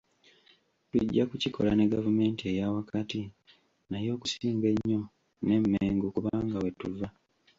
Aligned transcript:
Tujja 0.89 1.23
kukikola 1.29 1.71
ne 1.75 1.85
gavumenti 1.93 2.43
eyawakati 2.51 3.21
naye 3.89 4.09
okusinga 4.15 4.67
ennyo 4.73 5.01
ne 5.45 5.55
Mmengo 5.61 6.07
kubanga 6.15 6.55
wetuva. 6.63 7.07